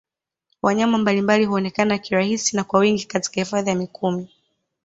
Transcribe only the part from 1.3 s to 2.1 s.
huonekana